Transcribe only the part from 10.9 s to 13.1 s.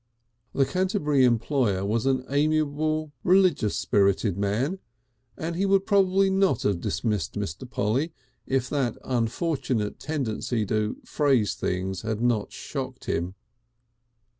phrase things had not shocked